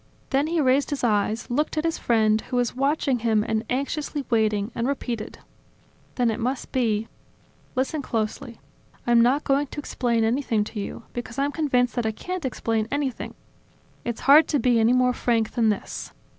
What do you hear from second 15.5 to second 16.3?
than this.